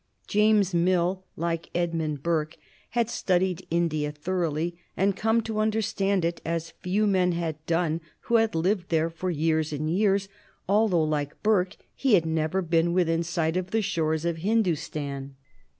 [0.25, 2.57] James Mill, like Edmund Burke,
[2.97, 8.37] had studied India thoroughly, and come to understand it as few men had done who
[8.37, 10.27] had lived there for years and years,
[10.67, 15.35] although, like Burke, he had never been within sight of the shores of Hindustan.